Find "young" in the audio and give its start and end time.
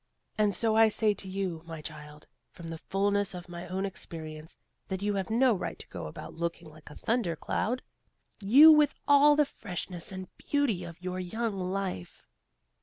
11.19-11.71